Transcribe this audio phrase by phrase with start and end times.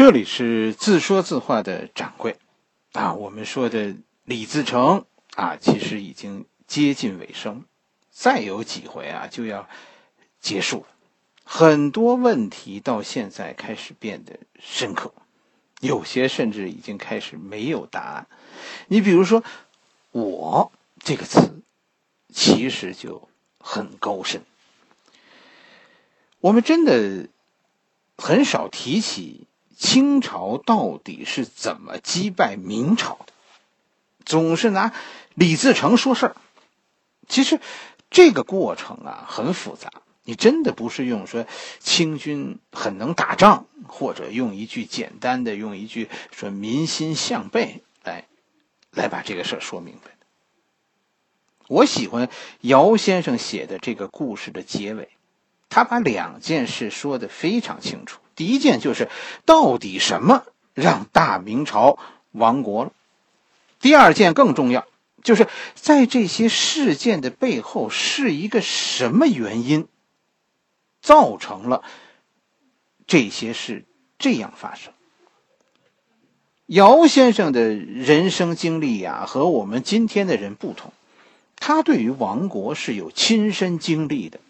[0.00, 2.38] 这里是自说自话的掌柜，
[2.92, 3.94] 啊，我们说的
[4.24, 5.04] 李自成
[5.34, 7.66] 啊，其实已经接近尾声，
[8.08, 9.68] 再有几回啊就要
[10.40, 10.86] 结束了。
[11.44, 15.12] 很多问题到现在开始变得深刻，
[15.80, 18.26] 有些甚至已经开始没有答案。
[18.88, 19.44] 你比如说
[20.12, 20.72] “我”
[21.04, 21.60] 这个词，
[22.32, 23.28] 其实就
[23.58, 24.40] 很高深。
[26.40, 27.28] 我们真的
[28.16, 29.46] 很少提起。
[29.80, 33.32] 清朝到底是怎么击败明朝的？
[34.26, 34.92] 总是拿
[35.34, 36.36] 李自成说事儿。
[37.26, 37.58] 其实
[38.10, 39.90] 这个过程啊很复杂，
[40.22, 41.46] 你真的不是用说
[41.78, 48.26] 清军很能打仗，或者用一句简单的用一句说民心向背来
[48.92, 50.26] 来把这个事儿说明白的。
[51.68, 52.28] 我喜欢
[52.60, 55.08] 姚先生写的这个故事的结尾，
[55.70, 58.20] 他把两件事说的非常清楚。
[58.40, 59.10] 第一件就是，
[59.44, 61.98] 到底什么让大明朝
[62.30, 62.92] 亡国了？
[63.80, 64.86] 第二件更重要，
[65.22, 69.88] 就是在这些事件的背后是一个什么原因，
[71.02, 71.84] 造成了
[73.06, 73.84] 这些事
[74.18, 74.94] 这样发生？
[76.64, 80.94] 姚先生的人生经历呀，和我们今天的人不同，
[81.56, 84.40] 他对于亡国是有亲身经历的。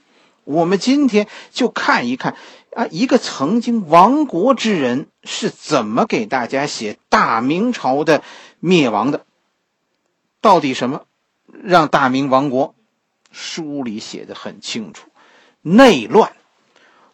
[0.45, 2.37] 我们今天就看一看。
[2.73, 8.23] 啊，一个曾经亡国之人是怎么给大家写大明朝的
[8.61, 9.27] 灭亡的？
[10.41, 11.03] 到底什么
[11.65, 12.77] 让大明亡国？
[13.33, 15.09] 书里写的很清楚，
[15.63, 16.33] 内乱，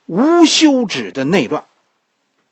[0.05, 1.65] 无休止的内乱。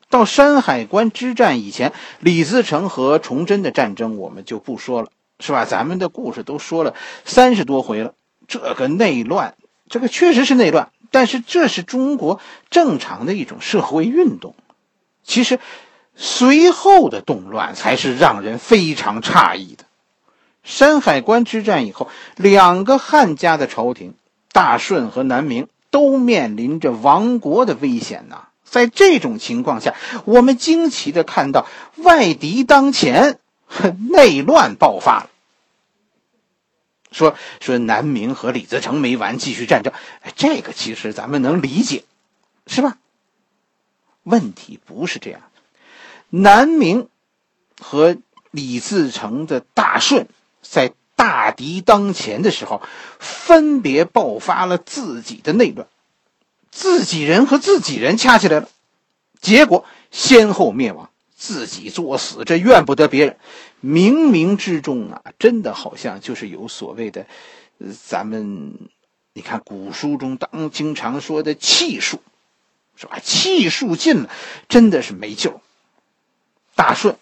[0.09, 5.65] 到山海关之战以前，李自成和崇祯的战争我们就不说了，是吧？
[5.65, 8.15] 咱们的故事都说了三十多回了，
[8.47, 9.55] 这个内乱，
[9.89, 10.89] 这个确实是内乱。
[11.11, 14.53] 但是这是中国正常的一种社会运动，
[15.23, 15.59] 其实
[16.15, 19.85] 随后的动乱才是让人非常诧异的。
[20.63, 24.15] 山海关之战以后，两个汉家的朝廷，
[24.51, 28.47] 大顺和南明，都面临着亡国的危险呐。
[28.65, 29.93] 在这种情况下，
[30.25, 31.65] 我们惊奇的看到
[31.97, 33.39] 外敌当前，
[34.09, 35.29] 内乱爆发了。
[37.15, 39.93] 说说南明和李自成没完，继续战争，
[40.35, 42.03] 这个其实咱们能理解，
[42.67, 42.97] 是吧？
[44.23, 45.39] 问题不是这样，
[46.29, 47.07] 南明
[47.79, 48.17] 和
[48.51, 50.27] 李自成的大顺
[50.61, 52.81] 在大敌当前的时候，
[53.19, 55.87] 分别爆发了自己的内乱，
[56.69, 58.67] 自己人和自己人掐起来了，
[59.39, 61.09] 结果先后灭亡。
[61.35, 63.37] 自己作死，这怨不得别人。
[63.83, 67.27] 冥冥之中啊，真的好像就是有所谓的，
[68.07, 68.73] 咱们
[69.33, 72.21] 你看古书中当经常说的气数，
[72.95, 73.19] 是吧？
[73.21, 74.29] 气数尽了，
[74.69, 75.61] 真的是没救。
[76.73, 77.15] 大顺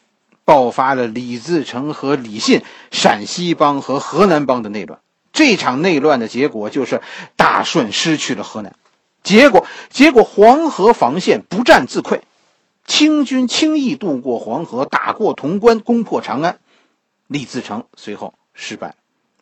[0.45, 4.99] 爆发了李自成和李信陕西帮和河南帮的内乱，
[5.31, 7.01] 这场内乱的结果就是
[7.35, 8.75] 大顺失去了河南，
[9.23, 12.21] 结果结果黄河防线不战自溃。
[12.85, 16.59] 清军轻易渡过黄河，打过潼关，攻破长安。
[17.27, 18.95] 李自成随后失败，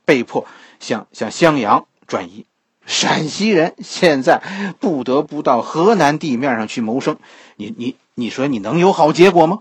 [0.05, 0.45] 被迫
[0.79, 2.45] 向向襄阳转移。
[2.85, 4.41] 陕西人现在
[4.79, 7.17] 不得不到河南地面上去谋生。
[7.55, 9.59] 你你你说你能有好结果吗？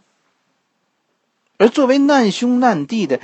[1.59, 3.21] 而作为难兄难弟的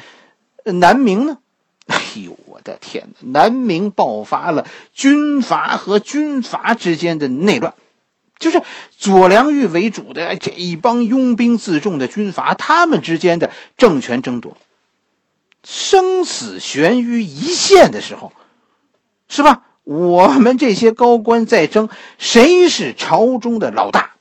[0.65, 1.39] 南明呢？
[1.87, 3.43] 哎呦，我的天哪！
[3.43, 7.75] 南明爆发了军阀和军阀之间的内乱。
[8.39, 8.63] 就是
[8.97, 14.57] 左良玉为主的这一帮拥兵自重的军阀，他们之间的政权争夺，
[15.65, 18.33] 生死悬于一线的时候，
[19.29, 19.63] 是吧？
[19.85, 21.89] 我们这些高官在争
[22.19, 24.17] 谁是朝中的老大。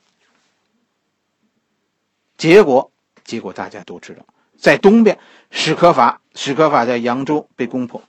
[2.38, 2.92] 结果，
[3.24, 4.24] 结果大家都知道，
[4.56, 5.18] 在东边，
[5.50, 8.02] 史可法，史可法在扬州被攻破，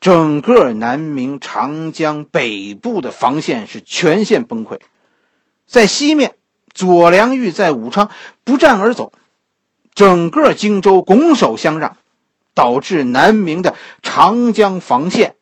[0.00, 4.78] 整个南明长江北部的防线是全线崩溃。
[5.72, 6.34] 在西面，
[6.74, 8.10] 左良玉在武昌
[8.44, 9.10] 不战而走，
[9.94, 11.96] 整个荆州拱手相让，
[12.52, 15.34] 导致南明的长江防线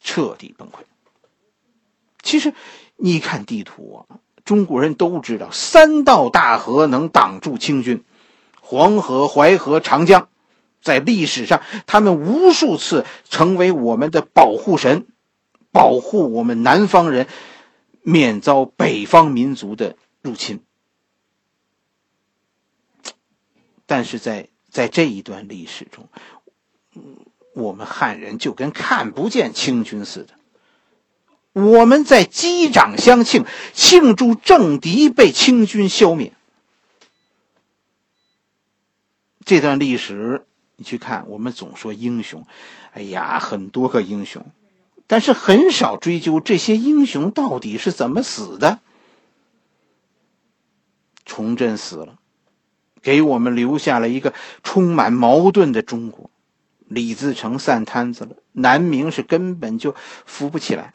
[0.00, 0.84] 彻底崩溃。
[2.22, 2.54] 其实，
[2.94, 8.04] 你看地图啊，中国人都知道，三道大河能挡住清军，
[8.60, 10.28] 黄河、淮河、长江，
[10.80, 15.08] 在历史上，他们无数次成为我们的保护神，
[15.72, 17.26] 保护我们南方人。
[18.06, 20.62] 免遭北方民族的入侵，
[23.86, 26.08] 但是在在这一段历史中，
[27.54, 30.34] 我们汉人就跟看不见清军似的。
[31.54, 36.32] 我们在击掌相庆，庆祝政敌被清军消灭，
[39.46, 40.44] 这段历史，
[40.76, 42.46] 你去看，我们总说英雄，
[42.92, 44.44] 哎呀，很多个英雄，
[45.06, 48.80] 但是很少追究这些英雄到底是怎么死的。
[51.24, 52.18] 崇祯死了，
[53.02, 56.30] 给我们留下了一个充满矛盾的中国。
[56.86, 59.94] 李自成散摊子了，南明是根本就
[60.26, 60.92] 扶不起来。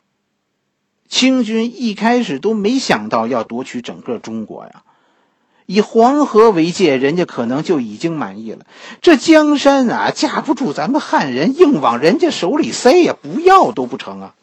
[1.08, 4.84] 清军一开始都没想到要夺取整个中国呀，
[5.72, 8.66] 以黄河为界，人家可能就已经满意了。
[9.04, 14.34] 这江山啊，架不住咱们汉人硬往人家手里塞呀，不要都不成啊。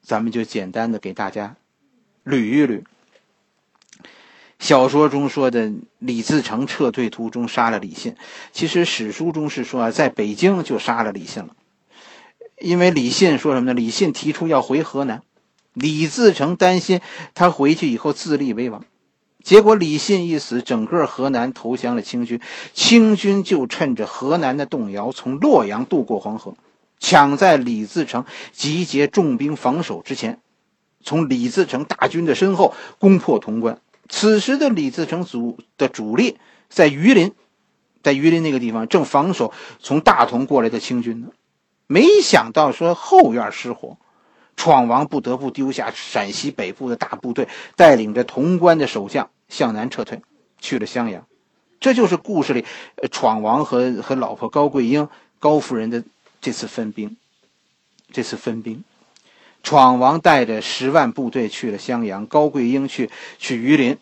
[0.00, 1.56] 咱们就简单的给大家
[2.24, 2.82] 捋一捋。
[4.58, 8.16] 小说中说的李自成撤退途中杀了李信，
[8.52, 11.54] 其实史书中是说啊，在北京就杀了李信了。
[12.58, 13.74] 因为李信说什么呢？
[13.74, 15.22] 李信提出要回河南，
[15.74, 17.00] 李自成担心
[17.34, 18.84] 他回去以后自立为王，
[19.42, 22.40] 结果李信一死，整个河南投降了清军，
[22.74, 26.54] 清军就趁着河南的动摇，从洛阳渡过黄河，
[27.00, 30.40] 抢在李自成集结重兵防守之前，
[31.02, 33.80] 从李自成大军的身后攻破潼关。
[34.08, 36.36] 此时的李自成主的主力
[36.68, 37.32] 在榆林，
[38.02, 41.28] 在榆林那个地方正防守从大同过来的清军呢。
[41.86, 43.96] 没想到说后院失火，
[44.62, 50.22] 闯王不得不丢下陕西北部的大部队，带领着潼关的守将向南撤退，
[50.60, 51.26] 去了襄阳。
[51.80, 52.64] 这就是故事里
[53.10, 55.08] 闯王和和老婆高桂英
[55.40, 56.04] 高夫人的
[56.40, 57.16] 这次分兵。
[58.12, 58.84] 这次分兵，
[59.64, 63.10] 闯王带着十万部队去了襄阳，高桂英去
[63.40, 63.98] 去榆林，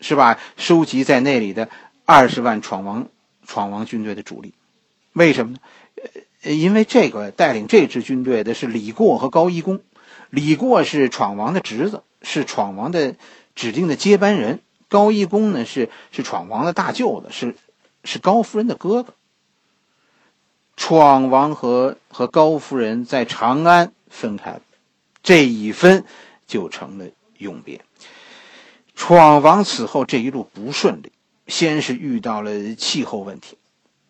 [0.00, 0.38] 是吧？
[0.56, 1.68] 收集在那里的
[2.04, 3.08] 二十万闯王
[3.48, 4.54] 闯王军队的主力，
[5.14, 5.58] 为什么呢？
[5.96, 9.80] 呃因为这个带领这支军队的是李过和高一公，
[10.30, 13.14] 李过是闯王的侄子，是闯王的
[13.54, 14.60] 指定的接班人。
[14.88, 17.54] 高一公呢是是闯王的大舅子，是
[18.04, 19.14] 是高夫人的哥哥。
[20.76, 24.62] 闯王和和高夫人在长安分开了，
[25.22, 26.04] 这一分
[26.46, 27.04] 就成了
[27.36, 27.82] 永别。
[28.94, 31.12] 闯王此后这一路不顺利，
[31.46, 33.58] 先是遇到了气候问题。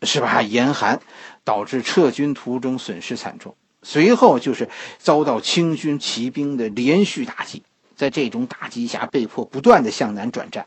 [0.03, 0.41] 是吧？
[0.41, 1.03] 严寒
[1.45, 7.63] 导致撤军途中损失惨重，随后就是遭到清军骑兵的连续打击，
[7.97, 10.67] 在这种打击下，被迫不断的向南转战。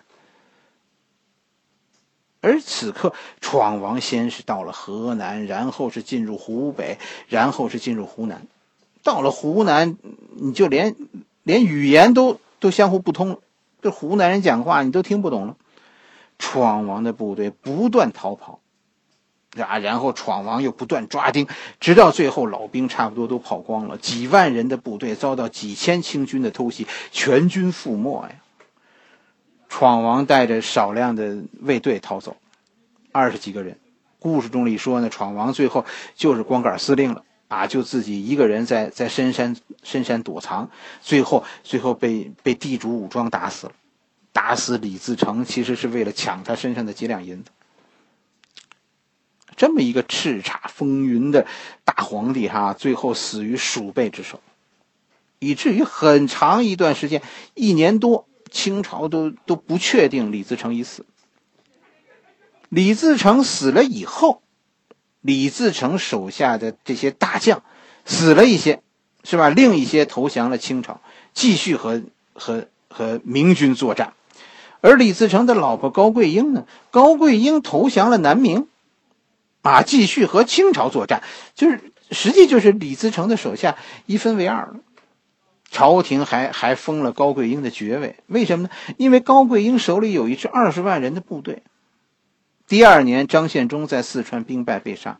[2.42, 6.98] 而此刻，闯王先是到了河南，然后是进入湖北，
[7.30, 8.48] 然后是进入湖南。
[9.02, 9.98] 到了湖南，
[10.36, 10.96] 你就连
[11.44, 13.40] 连语言都都相互不通了，
[13.82, 15.56] 这湖南人讲话你都听不懂了。
[16.38, 18.60] 闯王的部队不断逃跑。
[19.62, 21.48] 啊，然后闯王又不断抓丁，
[21.80, 28.36] 直到最后老兵差不多都跑光了，几万人的部队遭到几千清军的偷袭，全军覆没呀。
[29.70, 32.38] 闯王带着少量的卫队逃走，
[33.12, 33.78] 二十几个人。
[34.20, 35.86] 故事中里说呢，闯王最后
[36.16, 40.70] 就是光杆司令了啊，就自己一个人在在深山深山躲藏，
[41.02, 43.74] 最后最后被被地主武装打死了。
[44.32, 47.52] 打死李自成其实是为了抢他身上的几两银子。
[49.56, 51.46] 这么一个叱咤风云的
[51.84, 54.40] 大皇帝，哈，最后死于鼠辈之手，
[55.40, 57.22] 以至于很长一段时间，
[57.54, 61.06] 一年多，清朝都都不确定李自成已死。
[62.70, 64.42] 李自成死了以后，
[65.22, 67.64] 李自成手下的这些大将
[68.06, 68.82] 死了一些，
[69.24, 69.50] 是吧？
[69.50, 71.00] 另一些投降了清朝，
[71.34, 72.02] 继续和
[72.34, 74.14] 和和明军作战。
[74.82, 76.66] 而李自成的老婆高贵英呢？
[76.92, 78.68] 高贵英投降了南明。
[79.64, 81.24] 啊，继续和清朝作战，
[81.56, 81.80] 就是
[82.12, 84.76] 实际就是李自成的手下一分为二了。
[85.72, 88.70] 朝廷还还封了高贵英的爵位，为什么呢？
[88.98, 91.64] 因为高贵英手里有一支二十万人的部队。
[92.68, 95.18] 第二年，张献忠在四川兵败被杀，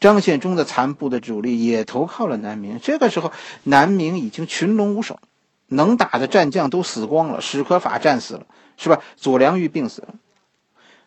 [0.00, 2.80] 张献忠的残部的主力也投靠了南明。
[2.82, 3.32] 这个时候，
[3.62, 5.20] 南明已经群龙无首，
[5.68, 8.46] 能打的战将都死光了，史可法战死了，
[8.76, 9.00] 是吧？
[9.16, 10.08] 左良玉病死了。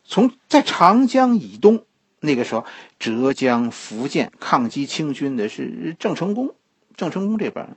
[0.06, 1.84] 从在长江以东。
[2.19, 2.65] 那个时候，
[2.97, 6.55] 浙江、福建抗击清军的是郑成功，
[6.95, 7.75] 郑成功这边，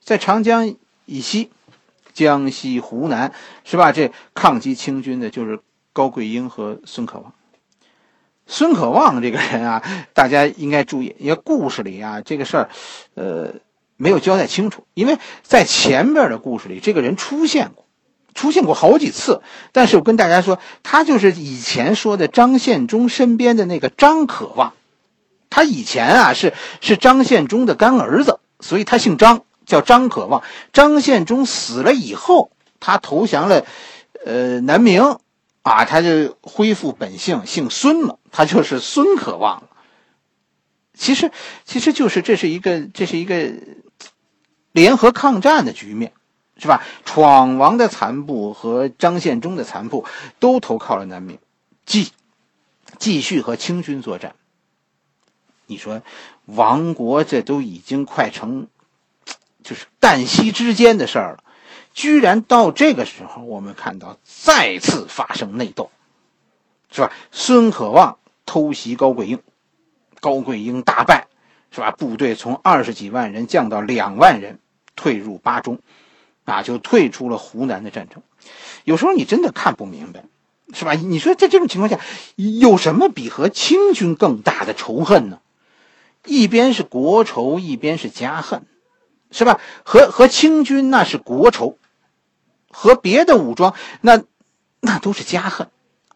[0.00, 0.74] 在长江
[1.04, 1.50] 以西，
[2.12, 3.32] 江西、湖南，
[3.64, 3.92] 是吧？
[3.92, 5.60] 这抗击清军的就是
[5.92, 7.32] 高桂英和孙可望。
[8.48, 12.70] 孙可望这个人啊，大家应该注意，因为故事里啊，这个事儿，
[13.14, 13.54] 呃，
[13.96, 17.85] 没有交代清楚，因为在前面的故事里，这个人出现过。
[18.36, 24.74] 出现过好几次，但是我跟大家说，他就是以前说的张献忠身边的那个张可望，
[25.50, 30.44] 他以前啊是是张献忠的干儿子，所以他姓张，叫张可望。
[30.72, 33.64] 张献忠死了以后，他投降了，
[34.24, 35.18] 呃，南明，
[35.62, 39.68] 啊，他就恢复本姓，姓孙了，他就是孙可望了。
[40.94, 41.30] 其实，
[41.64, 43.52] 其实就是这是一个，这是一个
[44.72, 46.12] 联合抗战的局面，
[46.56, 46.82] 是吧？
[47.04, 50.04] 闯王的残部和张献忠的残部
[50.38, 51.38] 都投靠了南明，
[51.84, 52.10] 继
[52.98, 54.34] 继续和清军作战。
[55.66, 56.02] 你说，
[56.46, 58.68] 亡国这都已经快成，
[59.62, 61.44] 就是旦夕之间的事儿了，
[61.92, 65.90] 居然到这个时候，我们看到再次发生内斗，
[66.90, 67.12] 是吧？
[67.32, 69.42] 孙可望偷袭高贵英。
[70.18, 71.28] 高贵英大败，
[71.70, 71.90] 是吧？
[71.90, 74.58] 部队从二十几万人降到两万人，
[74.96, 75.78] 退入巴中，
[76.46, 78.22] 啊，就退出了湖南的战争。
[78.84, 80.24] 有时候你真的看不明白，
[80.72, 80.94] 是吧？
[80.94, 82.00] 你说在这种情况下，
[82.36, 85.40] 有什么比和清军更大的仇恨呢？
[86.24, 88.64] 一边是国仇，一边是家恨，
[89.30, 89.60] 是吧？
[89.84, 91.78] 和和清军那是国仇，
[92.70, 94.22] 和别的武装那
[94.80, 95.68] 那都是家恨。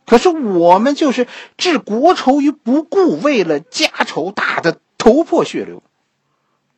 [0.07, 5.83] 可是我们就是置国仇于不顾，为了家仇打得头破血流。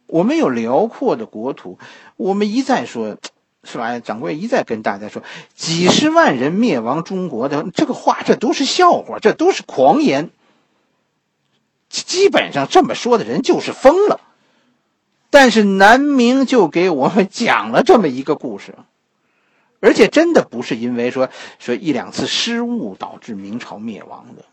[0.07, 1.79] 我们有辽阔的国土，
[2.17, 3.17] 我们一再说，
[3.65, 4.01] 是吧？
[4.01, 5.23] 掌柜一再跟大家说，
[5.55, 10.31] 几十万人灭亡中国的这个话，这都是笑话，这都是狂言。
[11.89, 14.21] 基本上这么说的人就是疯了。
[15.31, 18.75] 但是南明就给我们讲了这么一个故事。
[19.81, 21.29] 而且真的不是因为说
[21.59, 24.45] 说一两次失误导致明朝灭亡的，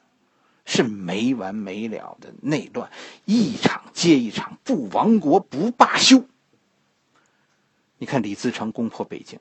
[0.66, 2.90] 是没完没了的内乱，
[3.26, 6.24] 一场接一场，不亡国不罢休。
[8.00, 9.40] 你看李自成攻破北京，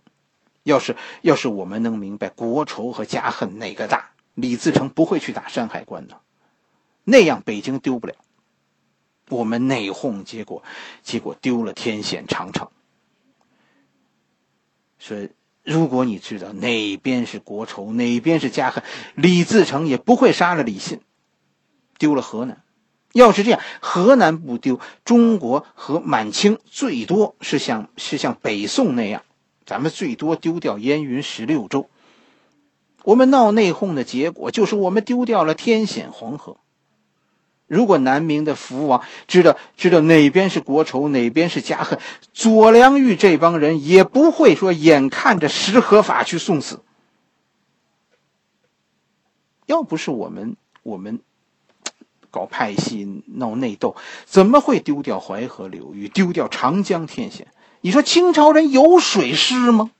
[0.65, 6.21] 要是要是我们能明白国仇和家恨哪个大，李自成不会去打山海关的，
[7.05, 8.15] 那样北京丢不了。
[9.31, 10.63] 我们内讧，结果
[11.03, 12.69] 结果丢了天险长城。
[14.99, 15.29] 说。
[15.65, 18.83] 如果你知道哪边是国仇，哪边是家恨，
[19.15, 21.03] 李自成也不会杀了李信，
[21.99, 22.63] 丢了河南。
[23.13, 29.23] 要是这样，河南不丢，中国和满清最多是像是像北宋那样，
[29.65, 31.89] 咱们最多丢掉燕云十六州。
[33.05, 36.59] 我们闹内讧的结果，就是我们丢掉了天险黄河。
[37.67, 41.99] 如果南明的福王知道知道哪边是国仇，哪边是家恨，
[42.33, 46.83] 左良玉这帮人也不会说眼看着石合法去送死。
[49.67, 51.21] 要不是我们我们
[52.39, 57.49] 搞派系闹内斗，怎么会丢掉淮河流域，丢掉长江天险？
[57.81, 59.91] 你说清朝人有水师吗？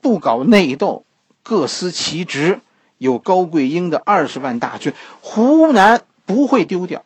[0.00, 1.04] 不搞内斗，
[1.44, 2.60] 各司其职。
[2.98, 7.04] 有高贵英的二十万大军，湖南不会丢掉，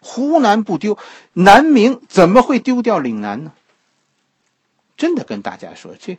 [0.00, 0.98] 湖南不丢，
[1.32, 3.52] 南明怎么会丢掉岭南呢？
[4.98, 6.18] 真的跟大家说，这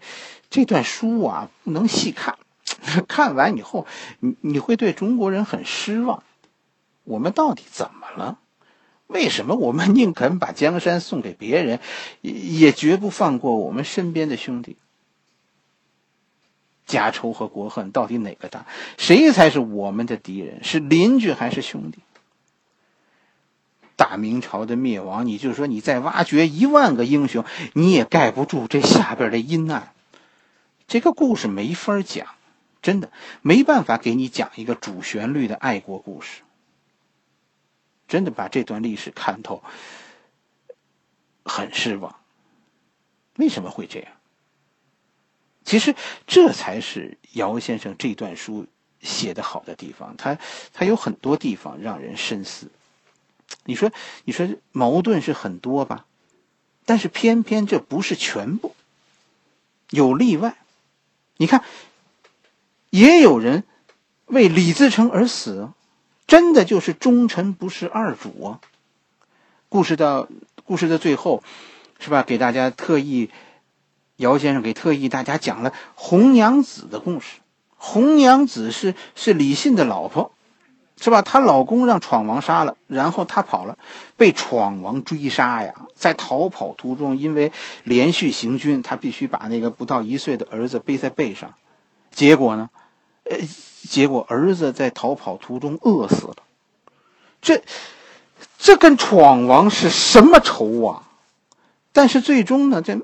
[0.49, 2.35] 这段书啊，不能细看，
[3.07, 3.87] 看完以后，
[4.19, 6.23] 你你会对中国人很失望。
[7.03, 8.39] 我们到底怎么了？
[9.07, 11.79] 为什么我们宁肯把江山送给别人，
[12.21, 14.77] 也绝不放过我们身边的兄弟？
[16.87, 18.65] 家仇和国恨到底哪个大？
[18.97, 20.63] 谁才是我们的敌人？
[20.63, 21.99] 是邻居还是兄弟？
[23.95, 29.93] 大明朝的灭亡，你就说你再挖掘一万个英雄，你也盖不住这下边的阴暗。
[30.87, 32.27] 这个故事没法讲，
[32.85, 33.11] 真的
[33.41, 36.43] 没办法给你讲一个主旋律的爱国故事。
[38.07, 39.63] 真的把这段历史看透，
[41.43, 42.15] 很失望。
[43.37, 44.11] 为什么会这样？
[45.63, 45.95] 其实
[46.27, 48.67] 这才是姚先生这段书
[49.01, 50.37] 写的好的地方，他
[50.71, 52.69] 他有很多地方让人深思。
[53.63, 53.91] 你说，
[54.25, 56.05] 你说矛盾是很多吧？
[56.85, 58.75] 但是偏偏这不是全部，
[59.89, 60.55] 有例外。
[61.37, 61.63] 你看，
[62.95, 63.65] 也有人
[64.27, 65.69] 为李自成而死，
[66.27, 68.61] 真的就是忠臣不是二主啊。
[69.67, 70.29] 故事到
[70.63, 71.43] 故事的最后，
[71.99, 72.23] 是吧？
[72.23, 73.29] 给大家特意。
[74.15, 77.39] 姚先生给特意大家讲了红娘子的故事。
[77.75, 80.31] 红娘子是是李信的老婆，
[80.97, 81.21] 是吧？
[81.21, 83.77] 她老公让闯王杀了，然后她跑了，
[84.15, 85.73] 被闯王追杀呀。
[85.95, 87.51] 在逃跑途中，因为
[87.83, 91.55] 连续行军，她必须把那个不到一岁的儿子背在背上。
[92.11, 92.69] 结果呢，
[93.29, 93.37] 呃，
[93.87, 96.35] 结果儿子在逃跑途中饿死了。
[97.41, 97.61] 这
[98.57, 101.03] 这跟闯王是什么仇啊？
[101.91, 102.99] 但是最终呢，这。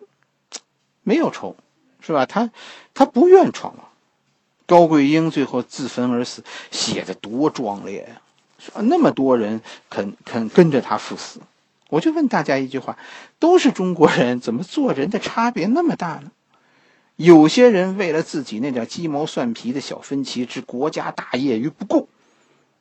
[1.03, 1.55] 没有仇，
[1.99, 2.27] 是吧？
[2.27, 2.51] 他
[2.93, 3.87] 他不愿闯王，
[4.67, 8.21] 高贵英最后自焚而死，写的多壮烈呀！
[8.59, 11.39] 说那么多人肯肯跟着他赴死，
[11.89, 12.99] 我就问大家一句话：
[13.39, 16.31] 都是中国人，怎么做人的差别那么大呢？
[17.21, 22.09] 有些人为了自己那点鸡毛蒜皮的小分歧，置国家大业于不顾，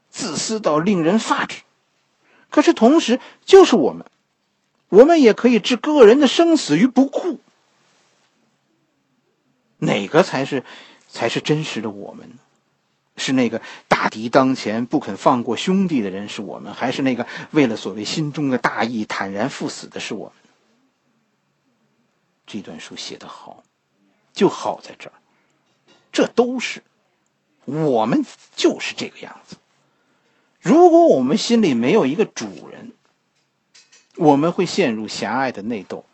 [0.09, 1.63] 自私到令人发指。
[2.49, 4.07] 可是同时，就是我们，
[4.89, 7.39] 我们也可以置个人的生死于不顾。
[9.77, 10.65] 哪个才是，
[11.09, 12.39] 才是真实的我们？
[13.19, 20.35] 是那个大敌当前不肯放过兄弟的人是我们，还是那个为了所谓心中的大义坦然赴死的是我们？
[22.47, 23.63] 这段书写得好。
[24.33, 25.13] 就好在这儿，
[26.13, 26.83] 这都是
[27.65, 29.57] 我们就是这个样子。
[30.61, 32.93] 如果我们心里没有一个主人，
[34.17, 36.05] 我们会陷入狭隘的内斗，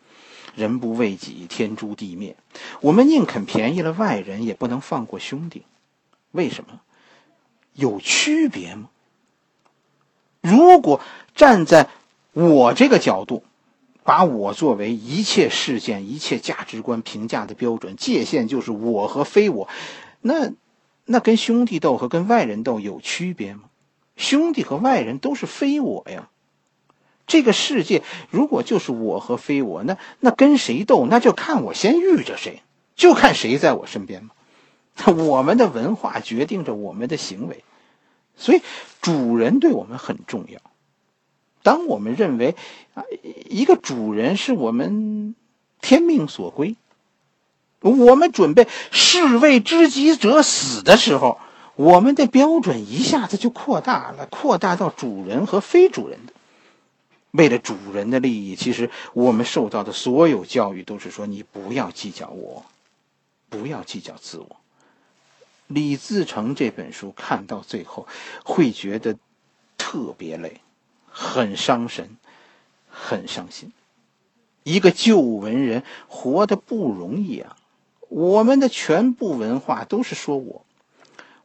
[0.54, 2.36] 人不为己，天诛地灭。
[2.80, 5.62] 我们宁肯便宜了外人，也不能放过兄弟。
[6.32, 6.80] 为什么？
[7.72, 8.88] 有区别吗？
[10.40, 11.00] 如果
[11.34, 11.88] 站在
[12.32, 13.42] 我这个角度。
[14.06, 19.68] 把我作为一切事件、一切价值观评价的标准界限，就是我和非我。
[20.20, 20.52] 那，
[21.04, 23.62] 那跟兄弟斗和跟外人斗有区别吗？
[24.16, 26.30] 兄弟和外人都是非我呀。
[27.26, 32.62] 这个世界如果就是我和非我，那那跟谁斗，那就看我先遇着谁，
[32.94, 34.30] 就看谁在我身边嘛。
[35.12, 37.64] 我们的文化决定着我们的行为，
[38.36, 38.62] 所以
[39.02, 40.60] 主人对我们很重要。
[41.66, 42.54] 当我们认为
[42.94, 43.02] 啊，
[43.50, 45.34] 一个主人是我们
[45.80, 46.76] 天命所归，
[47.80, 51.40] 我们准备士为知己者死的时候，
[51.74, 56.32] 我们的标准一下子就扩大了，扩大到主人和非主人的。
[57.32, 62.64] 为了主人的利益，其实我们受到的所有教育都是说：你不要计较我，
[63.48, 64.56] 不要计较自我。
[65.66, 68.06] 李自成这本书看到最后，
[68.44, 69.16] 会觉得
[69.76, 70.60] 特别累。
[71.18, 72.18] 很伤神，
[72.90, 73.72] 很伤心。
[74.64, 77.56] 一个旧文人活得不容易啊！
[78.10, 80.66] 我们的全部文化都是说我，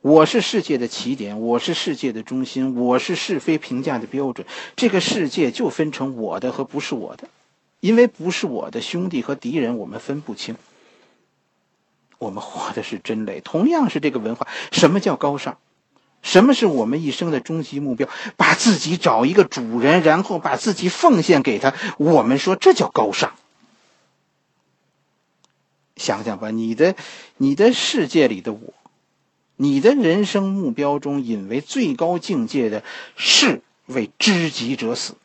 [0.02, 4.46] 我是世界的起点，我是世界的中心，我是是非评价的标准。
[4.76, 7.30] 这个世界就分成我的和不是我的，
[7.80, 10.58] 因为不是我的兄弟和敌人，我们分不清。
[12.18, 13.40] 我们活的是真累。
[13.40, 15.58] 同样是这个文化，什么叫高尚？
[16.22, 18.08] 什么是我们一生的终极目标？
[18.38, 21.74] 把自己找一个主人，然后把自己奉献给他。
[21.98, 23.34] 我们说这叫高尚。
[25.96, 26.96] 想想吧，你的、
[27.38, 28.74] 你的世界里的我，
[29.56, 32.84] 你的人生目标中引为最高境界的
[33.16, 35.16] 是为知己者死。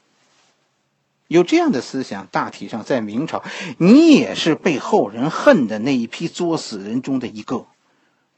[1.29, 3.43] 有这样的思想，大体上在明朝，
[3.79, 7.67] 你也是被后人恨的那一批作死人中的一个。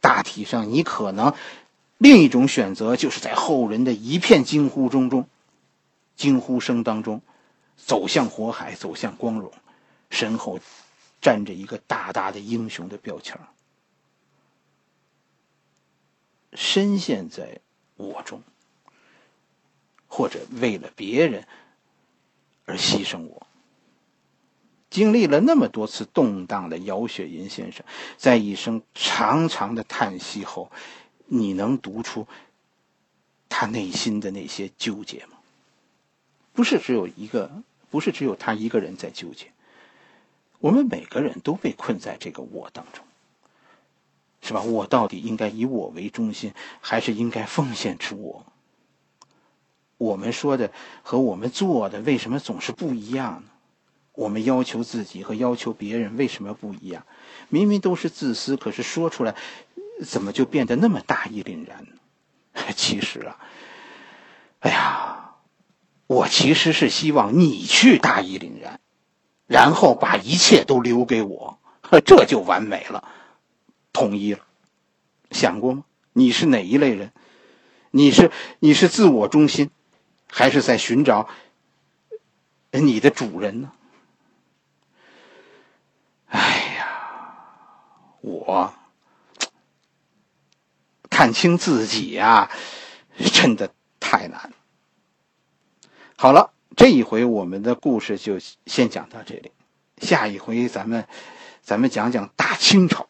[0.01, 1.35] 大体上，你可能。
[1.99, 5.29] 另一种选择，就是在后人的一片惊呼中中，
[6.15, 7.21] 惊呼声当中，
[7.77, 9.53] 走向火海，走向光荣，
[10.09, 10.61] 身后
[11.21, 13.37] 站着一个大大的英雄的标签
[16.53, 17.59] 深陷在
[17.97, 18.43] 我中，
[20.07, 21.45] 或者为了别人
[22.65, 23.45] 而牺牲我。
[24.89, 27.85] 经历了那么多次动荡的姚雪银先生，
[28.17, 30.71] 在一声长长的叹息后。
[31.31, 32.27] 你能读出
[33.49, 35.39] 他内心的那些纠结吗？
[36.53, 39.47] 不是只有一个，不是只有他一个人在纠结。
[40.59, 43.05] 我们每个人都被困在这个我当中，
[44.43, 44.63] 是吧？
[44.63, 48.47] 我到底应该以我为中心，还是应该奉献出我？
[49.99, 53.51] 我们说的和我们做的，为什么总是不一样呢？
[54.15, 57.07] 我们要求自己和要求别人为什么不一样？
[57.49, 59.37] 明明都是自私，可是说出来。
[60.05, 61.93] 怎么就变得那么大义凛然呢？
[62.77, 63.39] 其实啊，
[64.61, 65.35] 哎呀，
[66.07, 68.81] 我其实是希望你去大义凛然，
[69.47, 71.59] 然后把一切都留给我，
[72.05, 73.09] 这就完美了，
[73.93, 74.41] 统一了。
[75.31, 75.85] 想过吗？
[76.13, 77.13] 你是哪一类人？
[77.91, 79.71] 你是你是自我中心，
[80.31, 81.29] 还是在寻找
[82.71, 83.73] 你的主人呢？
[86.27, 87.35] 哎呀，
[88.21, 88.75] 我。
[91.19, 92.49] 看清自己呀，
[93.33, 94.53] 真的太难。
[96.15, 99.51] 好了，这一回我们的故事就先讲到这里，
[100.01, 101.09] 下一回咱们
[101.61, 103.09] 咱们讲讲大清朝，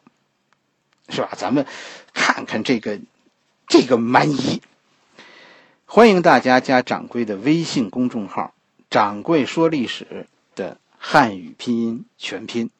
[1.09, 1.29] 是吧？
[1.37, 1.67] 咱们
[2.11, 2.99] 看看这个
[3.67, 4.59] 这个蛮夷。
[5.85, 8.55] 欢迎大家加掌柜的微信公众号
[8.89, 10.25] “掌柜说历史”
[10.57, 12.71] 的汉语拼音全拼。